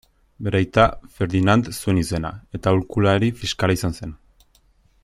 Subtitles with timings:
[0.45, 0.85] Bere aita
[1.17, 4.19] Ferdinand zuen izena eta aholkulari fiskala izan zen.